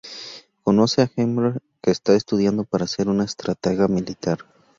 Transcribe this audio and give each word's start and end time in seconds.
Conoce 0.63 1.03
a 1.03 1.11
Horemheb, 1.15 1.59
que 1.79 1.91
está 1.91 2.15
estudiando 2.15 2.63
para 2.63 2.87
ser 2.87 3.07
un 3.07 3.21
estratega 3.21 3.87
militar. 3.87 4.39